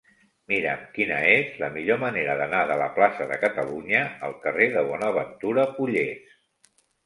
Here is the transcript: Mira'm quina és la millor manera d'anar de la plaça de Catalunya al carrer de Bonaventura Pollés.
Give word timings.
Mira'm 0.51 0.79
quina 0.95 1.19
és 1.33 1.59
la 1.63 1.69
millor 1.75 1.99
manera 2.05 2.39
d'anar 2.41 2.63
de 2.73 2.79
la 2.83 2.89
plaça 2.97 3.29
de 3.35 3.39
Catalunya 3.45 4.03
al 4.31 4.37
carrer 4.49 4.73
de 4.75 4.87
Bonaventura 4.91 5.71
Pollés. 5.81 6.37